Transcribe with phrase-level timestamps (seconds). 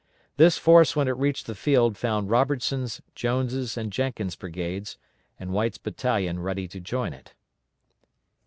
[0.37, 4.97] This force when it reached the field found Robertson's, Jones', and Jenkins' brigades,
[5.39, 7.35] and White's battalion ready to join it.